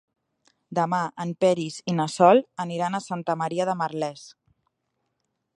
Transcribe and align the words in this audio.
Demà 0.79 1.01
en 1.25 1.33
Peris 1.45 1.77
i 1.93 1.95
na 1.99 2.09
Sol 2.15 2.43
aniran 2.65 2.99
a 2.99 3.05
Santa 3.11 3.39
Maria 3.43 3.71
de 3.71 3.79
Merlès. 3.85 4.29